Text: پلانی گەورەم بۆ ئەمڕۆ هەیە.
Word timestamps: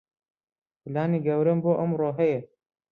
پلانی 0.81 1.19
گەورەم 1.27 1.59
بۆ 1.63 1.71
ئەمڕۆ 1.79 2.09
هەیە. 2.19 2.39